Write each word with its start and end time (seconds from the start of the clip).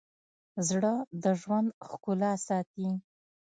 زړه 0.67 0.93
د 1.23 1.25
ژوند 1.41 1.69
ښکلا 1.87 2.31
ساتي. 2.47 2.89